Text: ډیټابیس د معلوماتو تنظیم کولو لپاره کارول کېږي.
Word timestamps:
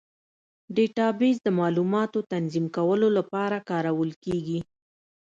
ډیټابیس 0.75 1.37
د 1.43 1.47
معلوماتو 1.59 2.19
تنظیم 2.33 2.65
کولو 2.75 3.07
لپاره 3.17 3.57
کارول 3.69 4.11
کېږي. 4.23 4.59